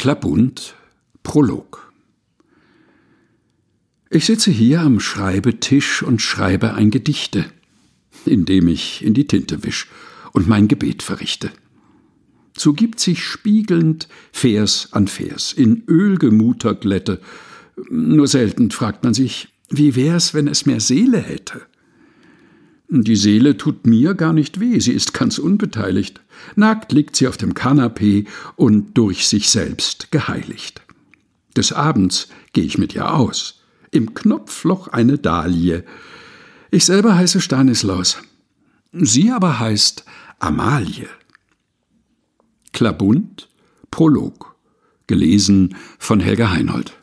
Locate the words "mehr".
20.64-20.80